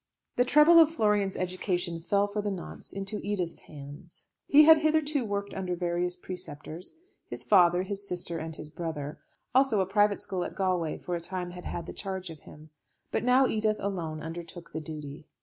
The 0.35 0.45
trouble 0.45 0.79
of 0.79 0.89
Florian's 0.89 1.37
education 1.37 1.99
fell 1.99 2.25
for 2.25 2.41
the 2.41 2.49
nonce 2.49 2.91
into 2.91 3.21
Edith's 3.23 3.59
hands. 3.67 4.29
He 4.47 4.63
had 4.63 4.79
hitherto 4.79 5.23
worked 5.23 5.53
under 5.53 5.75
various 5.75 6.15
preceptors; 6.15 6.95
his 7.27 7.43
father, 7.43 7.83
his 7.83 8.07
sister, 8.07 8.39
and 8.39 8.55
his 8.55 8.71
brother; 8.71 9.19
also 9.53 9.79
a 9.79 9.85
private 9.85 10.19
school 10.19 10.43
at 10.43 10.55
Galway 10.55 10.97
for 10.97 11.13
a 11.13 11.19
time 11.19 11.51
had 11.51 11.65
had 11.65 11.85
the 11.85 11.93
charge 11.93 12.31
of 12.31 12.39
him. 12.39 12.71
But 13.11 13.23
now 13.23 13.45
Edith 13.45 13.77
alone 13.79 14.23
undertook 14.23 14.71
the 14.71 14.81
duty. 14.81 15.27